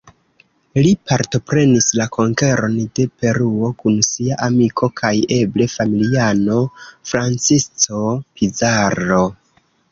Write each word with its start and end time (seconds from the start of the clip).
Li 0.85 0.91
partoprenis 1.09 1.89
la 1.99 2.07
konkeron 2.17 2.77
de 3.01 3.05
Peruo, 3.23 3.71
kun 3.83 4.01
sia 4.09 4.39
amiko 4.47 4.91
kaj 5.03 5.13
eble 5.39 5.71
familiano 5.77 6.59
Francisco 7.13 8.03
Pizarro. 8.41 9.25